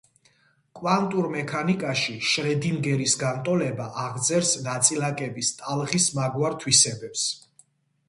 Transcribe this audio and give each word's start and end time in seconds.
კვანტურ 0.77 1.27
მექანიკაში 1.35 2.15
შრედინგერის 2.31 3.15
განტოლება 3.25 3.89
აღწერს 4.07 4.57
ნაწილაკების 4.71 5.55
ტალღის 5.63 6.13
მაგვარ 6.21 6.61
თვისებებს. 6.67 7.33